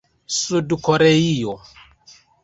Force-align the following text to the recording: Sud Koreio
Sud 0.35 0.73
Koreio 0.87 1.61